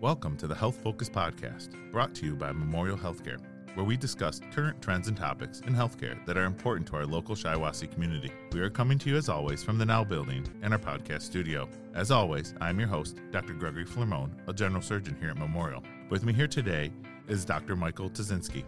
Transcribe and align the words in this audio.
Welcome 0.00 0.38
to 0.38 0.46
the 0.46 0.54
Health 0.54 0.78
Focus 0.82 1.10
Podcast, 1.10 1.74
brought 1.92 2.14
to 2.14 2.24
you 2.24 2.34
by 2.34 2.52
Memorial 2.52 2.96
Healthcare, 2.96 3.36
where 3.74 3.84
we 3.84 3.98
discuss 3.98 4.40
current 4.50 4.80
trends 4.80 5.08
and 5.08 5.16
topics 5.16 5.60
in 5.60 5.74
healthcare 5.74 6.24
that 6.24 6.38
are 6.38 6.46
important 6.46 6.86
to 6.86 6.96
our 6.96 7.04
local 7.04 7.34
Shiawassee 7.34 7.92
community. 7.92 8.32
We 8.50 8.60
are 8.60 8.70
coming 8.70 8.98
to 9.00 9.10
you 9.10 9.18
as 9.18 9.28
always 9.28 9.62
from 9.62 9.76
the 9.76 9.84
Now 9.84 10.02
Building 10.02 10.48
and 10.62 10.72
our 10.72 10.80
podcast 10.80 11.20
studio. 11.20 11.68
As 11.94 12.10
always, 12.10 12.54
I'm 12.62 12.78
your 12.78 12.88
host, 12.88 13.20
Dr. 13.30 13.52
Gregory 13.52 13.84
Flermoen, 13.84 14.30
a 14.48 14.54
general 14.54 14.80
surgeon 14.80 15.18
here 15.20 15.28
at 15.28 15.36
Memorial. 15.36 15.82
With 16.08 16.24
me 16.24 16.32
here 16.32 16.48
today 16.48 16.90
is 17.28 17.44
Dr. 17.44 17.76
Michael 17.76 18.08
Tuczynski. 18.08 18.64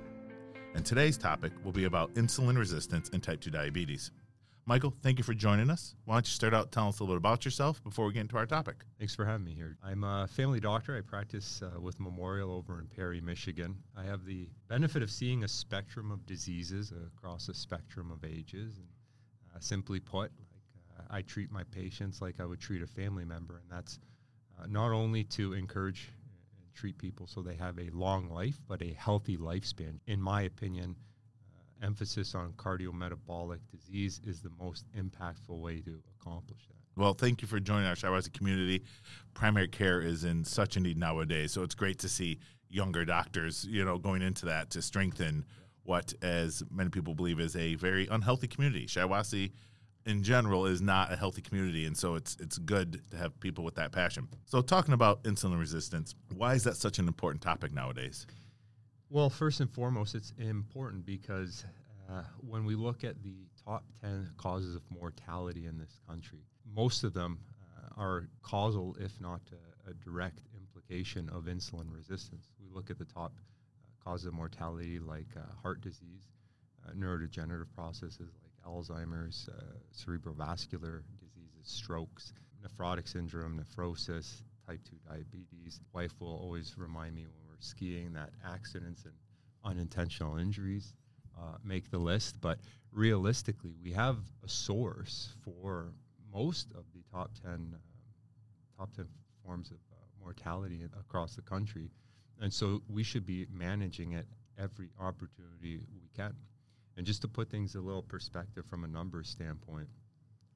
And 0.75 0.85
today's 0.85 1.17
topic 1.17 1.53
will 1.65 1.73
be 1.73 1.85
about 1.85 2.13
insulin 2.13 2.59
resistance 2.59 3.09
and 3.15 3.23
type 3.23 3.41
2 3.41 3.49
diabetes. 3.49 4.11
Michael, 4.65 4.95
thank 5.03 5.19
you 5.19 5.25
for 5.25 5.35
joining 5.35 5.71
us. 5.71 5.97
Why 6.05 6.15
don't 6.15 6.27
you 6.27 6.31
start 6.31 6.55
out 6.55 6.71
telling 6.71 6.91
us 6.91 7.01
a 7.01 7.03
little 7.03 7.17
bit 7.17 7.21
about 7.21 7.45
yourself 7.45 7.83
before 7.83 8.07
we 8.07 8.13
get 8.13 8.21
into 8.21 8.37
our 8.37 8.47
topic? 8.47 8.85
Thanks 8.97 9.13
for 9.13 9.25
having 9.25 9.45
me 9.45 9.55
here. 9.55 9.77
I'm 9.83 10.05
a 10.05 10.29
family 10.29 10.61
doctor. 10.61 10.97
I 10.97 11.01
practice 11.01 11.63
uh, 11.63 11.81
with 11.81 11.99
Memorial 11.99 12.53
over 12.53 12.79
in 12.79 12.87
Perry, 12.87 13.21
Michigan. 13.21 13.77
I 13.97 14.05
have 14.05 14.25
the 14.25 14.49
benefit 14.69 15.03
of 15.03 15.11
seeing 15.11 15.43
a 15.43 15.49
spectrum 15.49 16.13
of 16.13 16.25
diseases 16.27 16.93
across 16.93 17.49
a 17.49 17.55
spectrum 17.55 18.13
of 18.13 18.25
ages. 18.25 18.77
And 18.79 18.87
uh, 19.53 19.59
simply 19.59 19.99
put, 19.99 20.31
like 20.31 20.31
uh, 20.97 21.03
I 21.17 21.23
treat 21.23 21.51
my 21.51 21.65
patients 21.65 22.23
like 22.23 22.39
I 22.39 22.47
would 22.47 22.61
treat 22.61 22.83
a 22.83 22.87
family 22.87 23.25
member, 23.25 23.61
and 23.63 23.69
that's 23.69 23.99
uh, 24.61 24.67
not 24.69 24.93
only 24.93 25.25
to 25.25 25.55
encourage 25.55 26.13
and 26.57 26.73
treat 26.73 26.99
people 26.99 27.27
so 27.27 27.43
they 27.43 27.57
have 27.57 27.81
a 27.81 27.91
long 27.91 28.31
life, 28.31 28.61
but 28.69 28.81
a 28.81 28.93
healthy 28.93 29.37
lifespan. 29.37 29.99
In 30.07 30.23
my 30.23 30.43
opinion, 30.43 30.95
emphasis 31.83 32.35
on 32.35 32.53
cardiometabolic 32.53 33.59
disease 33.71 34.21
is 34.25 34.41
the 34.41 34.51
most 34.61 34.87
impactful 34.97 35.59
way 35.59 35.81
to 35.81 36.01
accomplish 36.21 36.61
that. 36.69 37.01
Well, 37.01 37.15
thank 37.15 37.41
you 37.41 37.49
for 37.49 37.59
joining 37.59 37.87
our 37.87 37.95
Shiawassee 37.95 38.33
community. 38.33 38.83
Primary 39.35 39.69
care 39.69 40.01
is 40.01 40.25
in 40.25 40.45
such 40.45 40.77
a 40.77 40.81
need 40.81 40.99
nowadays, 40.99 41.53
so 41.53 41.63
it's 41.63 41.75
great 41.75 41.99
to 42.01 42.09
see 42.09 42.39
younger 42.69 43.05
doctors, 43.05 43.67
you 43.69 43.85
know, 43.85 43.99
going 43.99 44.23
into 44.23 44.47
that 44.47 44.71
to 44.71 44.83
strengthen 44.83 45.45
what, 45.85 46.13
as 46.23 46.63
many 46.71 46.91
people 46.91 47.15
believe, 47.15 47.41
is 47.41 47.57
a 47.57 47.75
very 47.77 48.07
unhealthy 48.09 48.47
community. 48.47 48.87
Shiawassee, 48.87 49.53
in 50.07 50.23
general, 50.23 50.67
is 50.67 50.81
not 50.81 51.13
a 51.13 51.17
healthy 51.17 51.43
community, 51.43 51.87
and 51.87 51.97
so 51.97 52.15
it's 52.15 52.37
it's 52.41 52.59
good 52.59 53.03
to 53.11 53.17
have 53.17 53.39
people 53.41 53.65
with 53.65 53.75
that 53.77 53.91
passion. 53.91 54.29
So, 54.45 54.61
talking 54.61 54.95
about 54.95 55.23
insulin 55.25 55.59
resistance, 55.59 56.15
why 56.37 56.55
is 56.55 56.65
that 56.65 56.77
such 56.77 56.99
an 56.99 57.09
important 57.09 57.43
topic 57.43 57.73
nowadays? 57.73 58.27
Well, 59.13 59.29
first 59.29 59.61
and 59.61 59.71
foremost, 59.71 60.15
it's 60.15 60.33
important 60.39 61.05
because 61.05 61.67
uh, 62.11 62.23
when 62.49 62.65
we 62.65 62.75
look 62.75 63.05
at 63.05 63.23
the 63.23 63.45
top 63.63 63.85
10 64.01 64.31
causes 64.39 64.75
of 64.75 64.81
mortality 64.89 65.67
in 65.67 65.77
this 65.77 66.01
country, 66.09 66.39
most 66.75 67.05
of 67.05 67.13
them 67.13 67.39
uh, 67.77 68.01
are 68.01 68.29
causal, 68.43 68.97
if 68.99 69.21
not 69.21 69.43
a, 69.53 69.91
a, 69.91 69.93
direct 70.03 70.41
implication 70.57 71.29
of 71.29 71.45
insulin 71.45 71.95
resistance. 71.95 72.49
We 72.59 72.75
look 72.75 72.89
at 72.89 72.99
the 72.99 73.05
top 73.05 73.35
uh, 73.37 74.03
causes 74.03 74.29
of 74.29 74.33
mortality 74.33 74.99
like 74.99 75.29
uh, 75.37 75.41
heart 75.63 75.83
disease, 75.83 76.31
uh, 76.89 76.93
neurodegenerative 76.93 77.71
processes 77.77 78.31
like 78.43 78.67
Alzheimer's, 78.67 79.47
uh, 79.53 79.75
cerebrovascular 79.95 81.03
diseases, 81.21 81.65
strokes, 81.65 82.33
nephrotic 82.67 83.07
syndrome, 83.07 83.63
nephrosis, 83.63 84.41
type 84.67 84.81
2 84.89 84.97
diabetes. 85.07 85.81
Wife 85.93 86.13
will 86.19 86.35
always 86.35 86.77
remind 86.79 87.15
me 87.15 87.27
when 87.27 87.42
skiing 87.63 88.13
that 88.15 88.31
accidents 88.45 89.05
and 89.05 89.15
unintentional 89.65 90.37
injuries 90.37 90.95
uh, 91.39 91.57
make 91.65 91.91
the 91.91 91.99
list. 91.99 92.41
But 92.41 92.59
realistically, 92.93 93.75
we 93.83 93.93
have 93.93 94.17
a 94.45 94.49
source 94.49 95.35
for 95.45 95.93
most 96.33 96.73
of 96.73 96.85
the 96.95 97.03
top 97.13 97.31
10, 97.43 97.53
um, 97.55 97.75
top 98.79 98.93
10 98.95 99.07
forms 99.45 99.71
of 99.71 99.77
uh, 99.93 99.97
mortality 100.23 100.83
across 100.99 101.35
the 101.37 101.43
country. 101.43 101.91
And 102.41 102.53
so 102.53 102.83
we 102.89 103.03
should 103.03 103.27
be 103.27 103.47
managing 103.53 104.13
it 104.13 104.27
every 104.59 104.91
opportunity 105.01 105.81
we 105.95 106.09
can. 106.17 106.35
And 106.97 107.07
just 107.07 107.23
to 107.23 107.29
put 107.29 107.51
things 107.51 107.75
a 107.75 107.81
little 107.81 108.03
perspective 108.03 108.67
from 108.67 108.85
a 108.85 108.89
numbers 108.89 109.29
standpoint, 109.29 109.89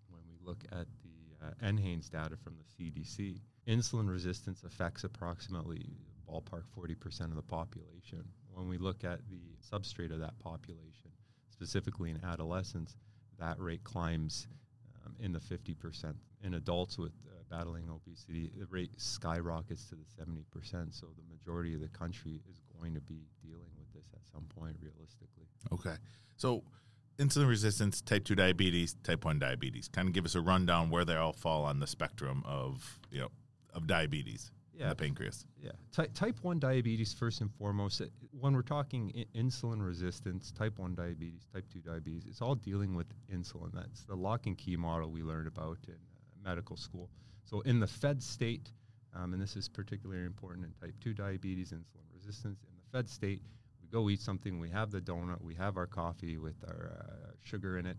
when 0.09 0.21
we 0.29 0.37
look 0.45 0.65
at 0.73 0.87
the 1.03 1.47
uh, 1.47 1.51
NHANES 1.63 2.11
data 2.11 2.37
from 2.37 2.57
the 2.57 2.85
CDC, 2.85 3.41
insulin 3.67 4.09
resistance 4.11 4.63
affects 4.65 5.05
approximately 5.05 5.87
ballpark 6.29 6.65
40% 6.77 7.21
of 7.23 7.37
the 7.37 7.43
population. 7.43 8.25
When 8.53 8.69
we 8.69 8.79
look 8.79 9.05
at 9.05 9.21
the 9.29 9.41
substrate 9.71 10.13
of 10.13 10.21
that 10.21 10.39
population, 10.39 11.11
specifically 11.51 12.11
in 12.11 12.21
adolescents, 12.25 12.97
that 13.39 13.59
rate 13.61 13.85
climbs 13.85 14.49
um, 15.05 15.15
in 15.21 15.33
the 15.33 15.39
50%. 15.39 16.15
In 16.43 16.55
adults 16.55 16.99
with 16.99 17.13
uh, 17.27 17.43
battling 17.51 17.89
obesity, 17.89 18.51
the 18.57 18.67
rate 18.67 18.91
skyrockets 18.97 19.87
to 19.87 19.95
the 19.95 20.05
70%. 20.23 20.95
So 20.99 21.07
the 21.17 21.35
majority 21.35 21.75
of 21.75 21.81
the 21.81 21.89
country 21.89 22.41
is 22.51 22.61
going 22.79 22.95
to 22.95 23.01
be 23.01 23.27
dealing 23.43 23.71
with 23.79 23.93
this 23.95 24.07
at 24.15 24.21
some 24.33 24.47
point, 24.59 24.77
realistically. 24.81 25.47
Okay. 25.73 25.97
So 26.37 26.63
insulin 27.19 27.49
resistance, 27.49 28.01
type 28.01 28.25
2 28.25 28.35
diabetes, 28.35 28.97
type 29.03 29.25
1 29.25 29.39
diabetes. 29.39 29.89
Kind 29.89 30.09
of 30.09 30.15
give 30.15 30.25
us 30.25 30.35
a 30.35 30.41
rundown 30.41 30.91
where 30.91 31.05
they 31.05 31.17
all 31.17 31.33
fall 31.33 31.65
on 31.65 31.81
the 31.81 31.87
spectrum 31.87 32.43
of, 32.47 33.01
you 33.11 33.21
know, 33.21 33.31
of 33.75 33.87
diabetes 33.87 34.51
yeah. 34.79 34.89
the 34.91 34.95
pancreas. 34.95 35.47
Yeah. 35.63 35.73
Ty- 35.93 36.09
type 36.15 36.37
1 36.43 36.59
diabetes, 36.59 37.15
first 37.15 37.41
and 37.41 37.51
foremost, 37.55 38.03
when 38.39 38.55
we're 38.55 38.63
talking 38.63 39.13
I- 39.17 39.39
insulin 39.39 39.85
resistance, 39.85 40.53
type 40.53 40.79
1 40.79 40.95
diabetes, 40.95 41.47
type 41.53 41.65
2 41.73 41.81
diabetes, 41.81 42.25
it's 42.27 42.43
all 42.43 42.55
dealing 42.55 42.95
with 42.95 43.07
insulin. 43.33 43.73
That's 43.73 44.05
the 44.05 44.15
lock 44.15 44.47
and 44.47 44.57
key 44.57 44.77
model 44.77 45.11
we 45.11 45.23
learned 45.23 45.49
about 45.49 45.79
in 45.89 45.95
uh, 45.95 46.49
medical 46.49 46.77
school. 46.77 47.11
So, 47.45 47.61
in 47.61 47.81
the 47.81 47.87
fed 47.87 48.23
state, 48.23 48.73
um, 49.15 49.33
and 49.33 49.41
this 49.41 49.57
is 49.57 49.69
particularly 49.69 50.25
important 50.25 50.67
in 50.67 50.73
type 50.87 50.95
2 51.01 51.15
diabetes, 51.15 51.73
insulin 51.73 52.05
resistance, 52.15 52.61
in 52.65 52.75
the 52.77 52.97
fed 52.97 53.09
state, 53.09 53.41
we 53.81 53.89
go 53.89 54.11
eat 54.11 54.21
something, 54.21 54.59
we 54.59 54.71
have 54.71 54.91
the 54.91 55.01
donut, 55.01 55.41
we 55.43 55.55
have 55.55 55.77
our 55.77 55.87
coffee 55.87 56.37
with 56.39 56.57
our 56.67 56.93
uh, 56.99 57.31
sugar 57.43 57.79
in 57.79 57.87
it. 57.87 57.99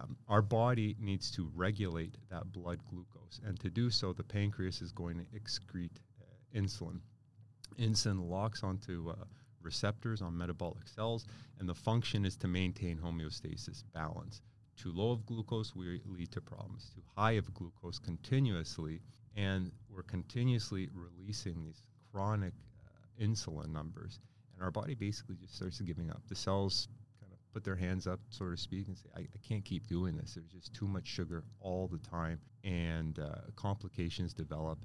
Um, 0.00 0.16
our 0.28 0.42
body 0.42 0.96
needs 1.00 1.30
to 1.32 1.50
regulate 1.54 2.16
that 2.30 2.52
blood 2.52 2.78
glucose. 2.88 3.40
And 3.44 3.58
to 3.60 3.68
do 3.68 3.90
so, 3.90 4.12
the 4.12 4.22
pancreas 4.22 4.80
is 4.80 4.92
going 4.92 5.18
to 5.18 5.24
excrete 5.38 5.98
insulin. 6.54 7.00
Insulin 7.78 8.28
locks 8.28 8.62
onto 8.62 9.10
uh, 9.10 9.24
receptors 9.62 10.22
on 10.22 10.36
metabolic 10.36 10.86
cells, 10.88 11.26
and 11.58 11.68
the 11.68 11.74
function 11.74 12.24
is 12.24 12.36
to 12.36 12.48
maintain 12.48 12.98
homeostasis, 12.98 13.84
balance. 13.94 14.42
Too 14.76 14.92
low 14.92 15.10
of 15.10 15.26
glucose 15.26 15.74
will 15.74 15.98
lead 16.06 16.30
to 16.32 16.40
problems. 16.40 16.90
Too 16.94 17.02
high 17.16 17.32
of 17.32 17.52
glucose 17.52 17.98
continuously, 17.98 19.00
and 19.36 19.72
we're 19.90 20.02
continuously 20.04 20.88
releasing 20.94 21.64
these 21.64 21.82
chronic 22.12 22.54
uh, 22.86 23.24
insulin 23.24 23.70
numbers, 23.70 24.20
and 24.54 24.62
our 24.62 24.70
body 24.70 24.94
basically 24.94 25.36
just 25.36 25.56
starts 25.56 25.80
giving 25.80 26.10
up. 26.10 26.22
The 26.28 26.34
cells 26.36 26.88
kind 27.20 27.32
of 27.32 27.38
put 27.52 27.64
their 27.64 27.76
hands 27.76 28.06
up, 28.06 28.20
so 28.30 28.48
to 28.50 28.56
speak, 28.56 28.86
and 28.88 28.96
say, 28.96 29.08
I, 29.16 29.20
I 29.20 29.38
can't 29.46 29.64
keep 29.64 29.86
doing 29.86 30.16
this. 30.16 30.34
There's 30.34 30.46
just 30.46 30.74
too 30.74 30.86
much 30.86 31.06
sugar 31.06 31.44
all 31.60 31.88
the 31.88 31.98
time, 31.98 32.40
and 32.64 33.18
uh, 33.18 33.50
complications 33.56 34.32
develop. 34.32 34.78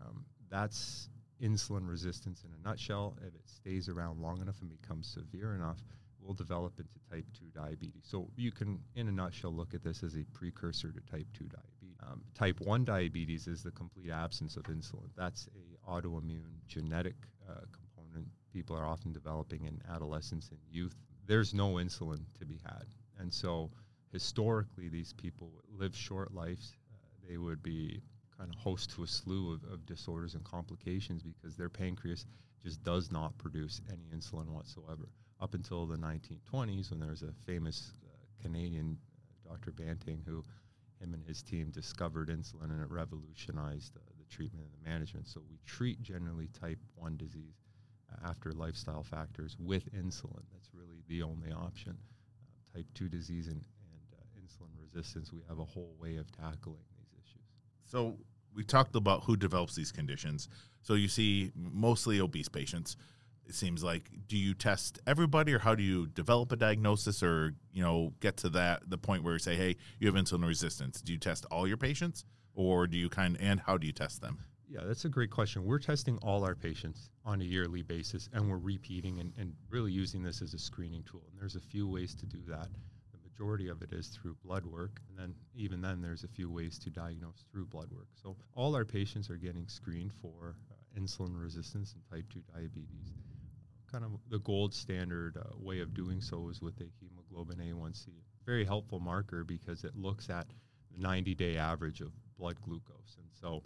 Um, 0.00 0.24
that's 0.52 1.08
insulin 1.42 1.88
resistance 1.88 2.44
in 2.44 2.50
a 2.52 2.68
nutshell. 2.68 3.16
If 3.26 3.34
it 3.34 3.48
stays 3.48 3.88
around 3.88 4.20
long 4.20 4.40
enough 4.42 4.60
and 4.60 4.70
becomes 4.70 5.08
severe 5.08 5.54
enough, 5.54 5.78
will 6.24 6.34
develop 6.34 6.78
into 6.78 6.90
type 7.10 7.26
2 7.38 7.46
diabetes. 7.58 8.04
So 8.04 8.28
you 8.36 8.52
can, 8.52 8.78
in 8.94 9.08
a 9.08 9.12
nutshell, 9.12 9.52
look 9.52 9.74
at 9.74 9.82
this 9.82 10.02
as 10.02 10.14
a 10.14 10.24
precursor 10.32 10.92
to 10.92 11.00
type 11.10 11.26
2 11.36 11.44
diabetes. 11.44 11.68
Um, 12.06 12.22
type 12.34 12.60
1 12.60 12.84
diabetes 12.84 13.46
is 13.46 13.62
the 13.62 13.70
complete 13.72 14.10
absence 14.10 14.56
of 14.56 14.64
insulin. 14.64 15.08
That's 15.16 15.48
a 15.48 15.90
autoimmune 15.90 16.58
genetic 16.68 17.14
uh, 17.48 17.60
component 17.72 18.28
people 18.52 18.76
are 18.76 18.86
often 18.86 19.12
developing 19.12 19.64
in 19.64 19.80
adolescence 19.92 20.50
and 20.50 20.58
youth. 20.70 20.94
There's 21.26 21.54
no 21.54 21.74
insulin 21.74 22.20
to 22.38 22.44
be 22.44 22.60
had. 22.64 22.84
And 23.18 23.32
so 23.32 23.70
historically, 24.12 24.88
these 24.88 25.12
people 25.12 25.50
live 25.78 25.96
short 25.96 26.34
lives. 26.34 26.76
Uh, 26.92 27.28
they 27.28 27.36
would 27.36 27.62
be 27.62 28.02
of 28.50 28.58
host 28.58 28.90
to 28.92 29.02
a 29.02 29.06
slew 29.06 29.52
of, 29.52 29.64
of 29.72 29.86
disorders 29.86 30.34
and 30.34 30.44
complications 30.44 31.22
because 31.22 31.56
their 31.56 31.68
pancreas 31.68 32.24
just 32.62 32.82
does 32.82 33.10
not 33.10 33.36
produce 33.38 33.80
any 33.90 34.04
insulin 34.14 34.48
whatsoever. 34.48 35.08
Up 35.40 35.54
until 35.54 35.86
the 35.86 35.96
1920s, 35.96 36.90
when 36.90 37.00
there 37.00 37.10
was 37.10 37.22
a 37.22 37.32
famous 37.44 37.92
uh, 38.04 38.42
Canadian, 38.42 38.96
uh, 39.46 39.50
Dr. 39.50 39.72
Banting, 39.72 40.22
who 40.24 40.44
him 41.02 41.14
and 41.14 41.24
his 41.26 41.42
team 41.42 41.70
discovered 41.70 42.28
insulin 42.28 42.70
and 42.70 42.80
it 42.80 42.90
revolutionized 42.90 43.96
uh, 43.96 44.00
the 44.18 44.24
treatment 44.34 44.64
and 44.64 44.72
the 44.80 44.88
management. 44.88 45.26
So 45.26 45.42
we 45.50 45.58
treat 45.66 46.00
generally 46.00 46.48
type 46.58 46.78
1 46.94 47.16
disease 47.16 47.58
uh, 48.10 48.28
after 48.28 48.52
lifestyle 48.52 49.02
factors 49.02 49.56
with 49.58 49.92
insulin. 49.92 50.44
That's 50.52 50.70
really 50.72 51.02
the 51.08 51.22
only 51.22 51.50
option. 51.50 51.98
Uh, 51.98 52.78
type 52.78 52.86
2 52.94 53.08
disease 53.08 53.48
and, 53.48 53.56
and 53.56 54.14
uh, 54.14 54.40
insulin 54.40 54.70
resistance, 54.80 55.32
we 55.32 55.40
have 55.48 55.58
a 55.58 55.64
whole 55.64 55.96
way 56.00 56.16
of 56.16 56.30
tackling 56.30 56.84
these 56.96 57.12
issues. 57.20 57.42
So 57.84 58.16
we 58.54 58.64
talked 58.64 58.96
about 58.96 59.24
who 59.24 59.36
develops 59.36 59.74
these 59.74 59.92
conditions. 59.92 60.48
So 60.82 60.94
you 60.94 61.08
see 61.08 61.52
mostly 61.54 62.20
obese 62.20 62.48
patients. 62.48 62.96
It 63.46 63.54
seems 63.54 63.82
like 63.82 64.10
do 64.28 64.36
you 64.36 64.54
test 64.54 65.00
everybody 65.06 65.52
or 65.52 65.58
how 65.58 65.74
do 65.74 65.82
you 65.82 66.06
develop 66.06 66.52
a 66.52 66.56
diagnosis 66.56 67.22
or 67.22 67.54
you 67.72 67.82
know 67.82 68.12
get 68.20 68.36
to 68.38 68.48
that 68.50 68.88
the 68.88 68.96
point 68.96 69.24
where 69.24 69.32
you 69.34 69.40
say 69.40 69.56
hey 69.56 69.76
you 69.98 70.06
have 70.06 70.14
insulin 70.14 70.46
resistance 70.46 71.00
do 71.02 71.12
you 71.12 71.18
test 71.18 71.44
all 71.50 71.66
your 71.66 71.76
patients 71.76 72.24
or 72.54 72.86
do 72.86 72.96
you 72.96 73.08
kind 73.08 73.36
and 73.40 73.58
how 73.60 73.76
do 73.76 73.84
you 73.86 73.92
test 73.92 74.20
them 74.20 74.38
Yeah, 74.68 74.84
that's 74.86 75.04
a 75.04 75.08
great 75.08 75.30
question. 75.30 75.64
We're 75.64 75.80
testing 75.80 76.18
all 76.22 76.44
our 76.44 76.54
patients 76.54 77.10
on 77.26 77.40
a 77.42 77.44
yearly 77.44 77.82
basis 77.82 78.28
and 78.32 78.48
we're 78.48 78.56
repeating 78.58 79.18
and, 79.18 79.32
and 79.36 79.52
really 79.68 79.92
using 79.92 80.22
this 80.22 80.40
as 80.40 80.54
a 80.54 80.58
screening 80.58 81.02
tool. 81.02 81.24
And 81.30 81.38
there's 81.38 81.56
a 81.56 81.60
few 81.60 81.86
ways 81.86 82.14
to 82.14 82.26
do 82.26 82.38
that. 82.48 82.68
Majority 83.32 83.68
of 83.68 83.82
it 83.82 83.92
is 83.92 84.08
through 84.08 84.36
blood 84.44 84.64
work. 84.64 85.00
And 85.08 85.18
then, 85.18 85.34
even 85.54 85.80
then, 85.80 86.00
there's 86.00 86.24
a 86.24 86.28
few 86.28 86.50
ways 86.50 86.78
to 86.80 86.90
diagnose 86.90 87.44
through 87.50 87.66
blood 87.66 87.90
work. 87.90 88.08
So, 88.14 88.36
all 88.54 88.74
our 88.76 88.84
patients 88.84 89.30
are 89.30 89.36
getting 89.36 89.66
screened 89.68 90.12
for 90.20 90.56
uh, 90.70 91.00
insulin 91.00 91.40
resistance 91.40 91.94
and 91.94 92.02
type 92.10 92.30
2 92.32 92.40
diabetes. 92.54 93.12
Kind 93.90 94.04
of 94.04 94.12
the 94.30 94.38
gold 94.40 94.74
standard 94.74 95.36
uh, 95.36 95.54
way 95.58 95.80
of 95.80 95.94
doing 95.94 96.20
so 96.20 96.48
is 96.48 96.60
with 96.60 96.80
a 96.80 96.88
hemoglobin 97.00 97.58
A1C. 97.58 98.08
Very 98.44 98.64
helpful 98.64 99.00
marker 99.00 99.44
because 99.44 99.84
it 99.84 99.96
looks 99.96 100.30
at 100.30 100.46
the 100.94 101.02
90 101.02 101.34
day 101.34 101.56
average 101.56 102.00
of 102.00 102.12
blood 102.38 102.60
glucose. 102.60 103.16
And 103.18 103.28
so, 103.30 103.62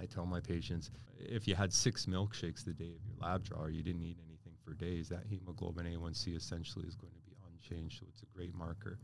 I 0.00 0.06
tell 0.06 0.26
my 0.26 0.40
patients 0.40 0.90
if 1.18 1.48
you 1.48 1.54
had 1.54 1.72
six 1.72 2.06
milkshakes 2.06 2.64
the 2.64 2.72
day 2.72 2.92
of 2.94 3.04
your 3.04 3.16
lab 3.20 3.44
draw, 3.44 3.62
or 3.62 3.70
you 3.70 3.82
didn't 3.82 4.02
eat 4.02 4.18
anything 4.26 4.54
for 4.64 4.74
days, 4.74 5.08
that 5.08 5.24
hemoglobin 5.28 5.86
A1C 5.86 6.36
essentially 6.36 6.86
is 6.86 6.94
going 6.94 7.12
to 7.12 7.17
be 7.58 7.74
unchanged. 7.74 8.00
So 8.00 8.06
it's 8.08 8.22
a 8.22 8.36
great 8.36 8.54
marker. 8.54 8.98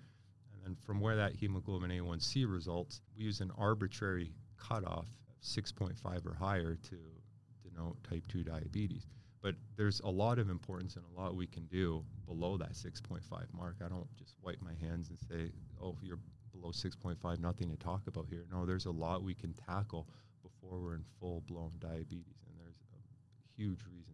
And 0.52 0.62
then 0.64 0.76
from 0.84 1.00
where 1.00 1.16
that 1.16 1.34
hemoglobin 1.34 1.90
A1C 1.90 2.50
results, 2.50 3.00
we 3.16 3.24
use 3.24 3.40
an 3.40 3.50
arbitrary 3.58 4.32
cutoff 4.56 5.06
of 5.28 5.42
6.5 5.42 6.26
or 6.26 6.34
higher 6.34 6.76
to 6.76 6.96
denote 7.62 7.96
type 8.08 8.26
2 8.28 8.44
diabetes. 8.44 9.06
But 9.42 9.56
there's 9.76 10.00
a 10.00 10.08
lot 10.08 10.38
of 10.38 10.48
importance 10.48 10.96
and 10.96 11.04
a 11.14 11.20
lot 11.20 11.36
we 11.36 11.46
can 11.46 11.66
do 11.66 12.02
below 12.26 12.56
that 12.56 12.72
6.5 12.72 13.20
mark. 13.52 13.76
I 13.84 13.88
don't 13.88 14.06
just 14.16 14.36
wipe 14.42 14.60
my 14.62 14.72
hands 14.80 15.10
and 15.10 15.18
say, 15.18 15.52
oh, 15.82 15.96
you're 16.02 16.18
below 16.52 16.70
6.5, 16.70 17.40
nothing 17.40 17.68
to 17.68 17.76
talk 17.76 18.06
about 18.06 18.26
here. 18.30 18.46
No, 18.50 18.64
there's 18.64 18.86
a 18.86 18.90
lot 18.90 19.22
we 19.22 19.34
can 19.34 19.52
tackle 19.52 20.08
before 20.42 20.80
we're 20.80 20.94
in 20.94 21.04
full 21.20 21.42
blown 21.46 21.72
diabetes, 21.78 22.42
and 22.48 22.58
there's 22.58 22.80
a 22.94 23.60
huge 23.60 23.80
reason. 23.90 24.13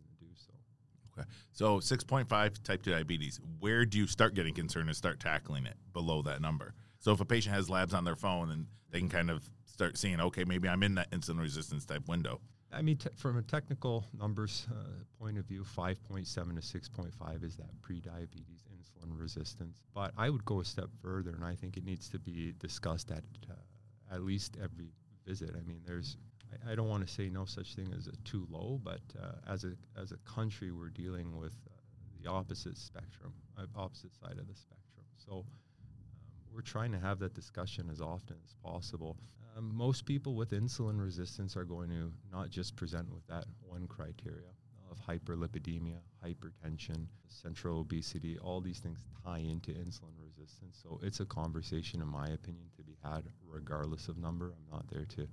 Okay. 1.20 1.28
So 1.52 1.78
6.5 1.78 2.62
type 2.62 2.82
2 2.82 2.90
diabetes, 2.90 3.40
where 3.58 3.84
do 3.84 3.98
you 3.98 4.06
start 4.06 4.34
getting 4.34 4.54
concerned 4.54 4.88
and 4.88 4.96
start 4.96 5.20
tackling 5.20 5.66
it 5.66 5.76
below 5.92 6.22
that 6.22 6.40
number? 6.40 6.74
So 6.98 7.12
if 7.12 7.20
a 7.20 7.24
patient 7.24 7.54
has 7.54 7.70
labs 7.70 7.94
on 7.94 8.04
their 8.04 8.16
phone 8.16 8.50
and 8.50 8.66
they 8.90 8.98
can 8.98 9.08
kind 9.08 9.30
of 9.30 9.48
start 9.64 9.96
seeing, 9.96 10.20
okay, 10.20 10.44
maybe 10.44 10.68
I'm 10.68 10.82
in 10.82 10.94
that 10.96 11.10
insulin 11.10 11.40
resistance 11.40 11.84
type 11.84 12.06
window. 12.08 12.40
I 12.72 12.82
mean, 12.82 12.98
from 13.16 13.36
a 13.36 13.42
technical 13.42 14.06
numbers 14.16 14.68
uh, 14.70 14.74
point 15.18 15.38
of 15.38 15.44
view, 15.44 15.64
5.7 15.64 16.24
to 16.24 16.78
6.5 16.78 17.44
is 17.44 17.56
that 17.56 17.80
pre-diabetes 17.82 18.64
insulin 18.72 19.18
resistance. 19.18 19.82
But 19.92 20.12
I 20.16 20.30
would 20.30 20.44
go 20.44 20.60
a 20.60 20.64
step 20.64 20.88
further, 21.02 21.30
and 21.30 21.44
I 21.44 21.56
think 21.56 21.76
it 21.76 21.84
needs 21.84 22.08
to 22.10 22.18
be 22.18 22.54
discussed 22.58 23.10
at 23.10 23.24
uh, 23.50 23.54
at 24.14 24.22
least 24.22 24.56
every 24.62 24.92
visit. 25.26 25.50
I 25.56 25.62
mean, 25.66 25.80
there's 25.84 26.16
I, 26.68 26.74
don't 26.74 26.88
want 26.88 27.06
to 27.06 27.12
say 27.12 27.28
no 27.28 27.44
such 27.44 27.74
thing 27.74 27.92
as 27.96 28.08
too 28.24 28.46
low, 28.50 28.80
but 28.82 29.00
uh, 29.20 29.32
as 29.48 29.64
a 29.64 29.72
as 30.00 30.12
a 30.12 30.16
country, 30.18 30.72
we're 30.72 30.90
dealing 30.90 31.36
with 31.36 31.52
uh, 31.68 31.80
the 32.22 32.30
opposite 32.30 32.76
spectrum, 32.76 33.32
uh, 33.58 33.66
opposite 33.76 34.12
side 34.14 34.38
of 34.38 34.48
the 34.48 34.54
spectrum. 34.54 35.06
So 35.16 35.32
um, 35.32 35.44
we're 36.52 36.62
trying 36.62 36.92
to 36.92 36.98
have 36.98 37.18
that 37.20 37.34
discussion 37.34 37.88
as 37.90 38.00
often 38.00 38.36
as 38.44 38.54
possible. 38.62 39.16
Um, 39.56 39.74
most 39.74 40.06
people 40.06 40.34
with 40.34 40.50
insulin 40.50 41.02
resistance 41.02 41.56
are 41.56 41.64
going 41.64 41.90
to 41.90 42.12
not 42.32 42.50
just 42.50 42.76
present 42.76 43.12
with 43.12 43.26
that 43.26 43.44
one 43.66 43.86
criteria 43.86 44.50
of 44.90 44.98
hyperlipidemia, 44.98 45.98
hypertension, 46.24 47.06
central 47.28 47.80
obesity, 47.80 48.38
all 48.38 48.60
these 48.60 48.80
things 48.80 49.02
tie 49.24 49.38
into 49.38 49.70
insulin 49.72 50.14
resistance. 50.24 50.78
So 50.82 51.00
it's 51.02 51.20
a 51.20 51.24
conversation, 51.24 52.00
in 52.00 52.08
my 52.08 52.28
opinion, 52.28 52.66
to 52.76 52.82
be 52.82 52.96
had 53.02 53.24
regardless 53.46 54.08
of 54.08 54.18
number. 54.18 54.46
I'm 54.46 54.76
not 54.76 54.88
there 54.90 55.04
to 55.04 55.28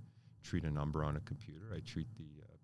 treat 0.48 0.64
a 0.64 0.72
number 0.72 1.04
on 1.04 1.16
a 1.18 1.20
computer. 1.22 1.74
I 1.76 1.80
treat 1.80 2.08
the 2.18 2.44
uh, 2.44 2.56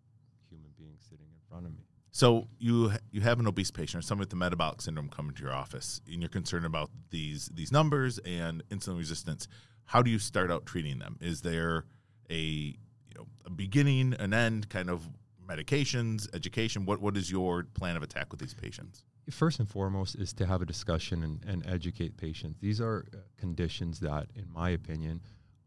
human 0.50 0.72
being 0.78 0.96
sitting 0.98 1.26
in 1.26 1.40
front 1.50 1.66
of 1.66 1.74
me. 1.74 1.84
So 2.12 2.48
you 2.60 2.92
you 3.12 3.22
have 3.22 3.40
an 3.40 3.48
obese 3.48 3.72
patient 3.72 4.04
or 4.04 4.06
someone 4.06 4.22
with 4.22 4.30
the 4.30 4.36
metabolic 4.36 4.82
syndrome 4.82 5.10
coming 5.10 5.34
to 5.34 5.42
your 5.42 5.52
office, 5.54 6.00
and 6.08 6.22
you're 6.22 6.30
concerned 6.30 6.66
about 6.66 6.92
these 7.10 7.50
these 7.54 7.72
numbers 7.72 8.20
and 8.20 8.64
insulin 8.70 8.98
resistance. 8.98 9.48
How 9.86 10.02
do 10.02 10.12
you 10.12 10.20
start 10.20 10.52
out 10.52 10.66
treating 10.66 11.00
them? 11.00 11.18
Is 11.20 11.42
there 11.42 11.86
a 12.30 12.36
you 12.36 13.16
know 13.16 13.26
a 13.46 13.50
beginning, 13.50 14.14
an 14.20 14.34
end, 14.34 14.70
kind 14.70 14.90
of 14.92 15.10
medications, 15.44 16.34
education? 16.36 16.86
What 16.86 17.02
what 17.02 17.18
is 17.18 17.32
your 17.32 17.64
plan 17.74 17.98
of 17.98 18.04
attack 18.04 18.32
with 18.32 18.40
these 18.40 18.54
patients? 18.54 19.04
First 19.32 19.60
and 19.60 19.68
foremost 19.68 20.16
is 20.16 20.34
to 20.34 20.46
have 20.46 20.62
a 20.62 20.66
discussion 20.66 21.24
and, 21.24 21.44
and 21.48 21.66
educate 21.66 22.18
patients. 22.18 22.60
These 22.60 22.80
are 22.82 23.06
uh, 23.14 23.18
conditions 23.38 24.02
that, 24.02 24.28
in 24.36 24.52
my 24.54 24.70
opinion, 24.70 25.22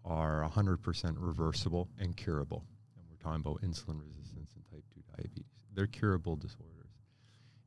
are 0.06 0.48
100% 0.48 1.16
reversible 1.18 1.88
and 1.98 2.16
curable. 2.16 2.64
And 2.96 3.04
we're 3.10 3.16
talking 3.16 3.40
about 3.40 3.60
insulin 3.62 4.00
resistance 4.00 4.50
and 4.54 4.64
type 4.70 4.84
2 4.94 5.02
diabetes. 5.16 5.44
They're 5.74 5.86
curable 5.86 6.36
disorders. 6.36 6.72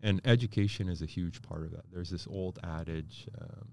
And 0.01 0.21
education 0.23 0.87
is 0.87 1.01
a 1.01 1.05
huge 1.05 1.41
part 1.41 1.63
of 1.63 1.71
that. 1.71 1.83
There's 1.91 2.09
this 2.09 2.25
old 2.27 2.57
adage 2.63 3.27
um, 3.39 3.67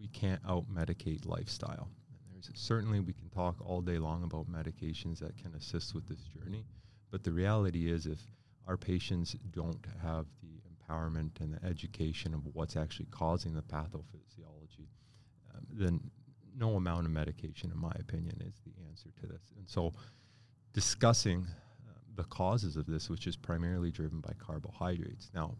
we 0.00 0.08
can't 0.08 0.40
out 0.48 0.64
medicate 0.72 1.26
lifestyle. 1.26 1.90
And 2.10 2.34
there's 2.34 2.50
certainly 2.54 3.00
we 3.00 3.12
can 3.12 3.28
talk 3.28 3.56
all 3.60 3.80
day 3.80 3.98
long 3.98 4.22
about 4.22 4.50
medications 4.50 5.18
that 5.18 5.36
can 5.36 5.54
assist 5.54 5.94
with 5.94 6.06
this 6.08 6.20
journey, 6.20 6.64
but 7.10 7.24
the 7.24 7.32
reality 7.32 7.90
is 7.90 8.06
if 8.06 8.18
our 8.66 8.76
patients 8.76 9.34
don't 9.50 9.84
have 10.02 10.26
the 10.42 10.60
empowerment 10.68 11.40
and 11.40 11.54
the 11.54 11.64
education 11.64 12.34
of 12.34 12.40
what's 12.52 12.76
actually 12.76 13.06
causing 13.10 13.54
the 13.54 13.62
pathophysiology, 13.62 14.88
um, 15.54 15.66
then 15.70 16.10
no 16.58 16.74
amount 16.74 17.06
of 17.06 17.12
medication, 17.12 17.70
in 17.70 17.78
my 17.78 17.92
opinion, 17.98 18.42
is 18.44 18.54
the 18.66 18.72
answer 18.88 19.10
to 19.20 19.26
this. 19.26 19.52
And 19.56 19.68
so, 19.68 19.92
discussing 20.72 21.46
uh, 21.86 21.92
the 22.16 22.24
causes 22.24 22.76
of 22.76 22.86
this, 22.86 23.08
which 23.08 23.26
is 23.26 23.36
primarily 23.36 23.90
driven 23.90 24.20
by 24.20 24.32
carbohydrates. 24.38 25.30
Now, 25.34 25.54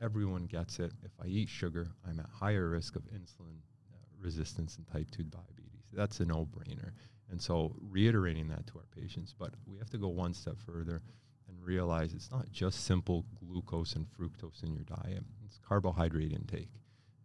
everyone 0.00 0.46
gets 0.46 0.78
it. 0.78 0.92
If 1.04 1.12
I 1.22 1.26
eat 1.26 1.48
sugar, 1.48 1.88
I'm 2.08 2.20
at 2.20 2.26
higher 2.32 2.68
risk 2.68 2.96
of 2.96 3.02
insulin 3.04 3.58
uh, 3.92 3.96
resistance 4.20 4.76
and 4.76 4.86
type 4.86 5.10
2 5.10 5.24
diabetes. 5.24 5.90
That's 5.92 6.20
a 6.20 6.24
no 6.24 6.46
brainer. 6.46 6.90
And 7.30 7.40
so, 7.42 7.74
reiterating 7.80 8.48
that 8.48 8.66
to 8.68 8.78
our 8.78 8.86
patients, 9.02 9.34
but 9.36 9.52
we 9.66 9.76
have 9.78 9.90
to 9.90 9.98
go 9.98 10.08
one 10.08 10.32
step 10.32 10.56
further 10.64 11.02
and 11.48 11.64
realize 11.64 12.12
it's 12.12 12.30
not 12.30 12.50
just 12.50 12.84
simple 12.84 13.24
glucose 13.40 13.94
and 13.94 14.06
fructose 14.06 14.62
in 14.62 14.72
your 14.72 14.84
diet, 14.84 15.24
it's 15.44 15.58
carbohydrate 15.66 16.32
intake. 16.32 16.70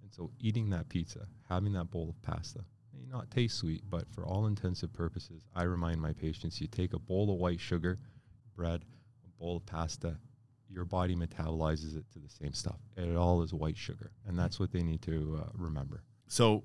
And 0.01 0.12
so, 0.12 0.31
eating 0.39 0.71
that 0.71 0.89
pizza, 0.89 1.27
having 1.47 1.74
that 1.74 1.91
bowl 1.91 2.09
of 2.09 2.21
pasta, 2.24 2.62
not 3.12 3.30
taste 3.30 3.58
sweet, 3.58 3.84
but 3.90 4.10
for 4.13 4.25
all 4.25 4.48
intensive 4.48 4.94
purposes, 4.94 5.44
I 5.54 5.63
remind 5.63 6.02
my 6.02 6.13
patients 6.13 6.62
you 6.62 6.68
take 6.68 6.94
a 6.94 7.00
bowl 7.00 7.31
of 7.31 7.38
white 7.38 7.60
sugar, 7.60 8.00
bread, 8.56 8.84
a 9.25 9.44
bowl 9.44 9.58
of 9.58 9.66
pasta, 9.66 10.18
your 10.69 10.86
body 10.86 11.15
metabolizes 11.15 11.98
it 11.98 12.06
to 12.13 12.20
the 12.20 12.30
same 12.30 12.53
stuff. 12.53 12.80
It 12.96 13.15
all 13.15 13.41
is 13.41 13.53
white 13.53 13.77
sugar. 13.77 14.12
And 14.25 14.39
that's 14.39 14.60
what 14.60 14.72
they 14.72 14.82
need 14.82 15.01
to 15.03 15.41
uh, 15.44 15.50
remember. 15.53 16.03
So 16.27 16.63